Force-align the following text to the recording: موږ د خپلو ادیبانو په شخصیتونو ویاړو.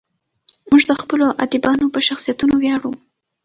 موږ 0.69 0.81
د 0.89 0.91
خپلو 1.01 1.27
ادیبانو 1.43 1.85
په 1.93 1.99
شخصیتونو 2.07 2.53
ویاړو. 2.57 2.91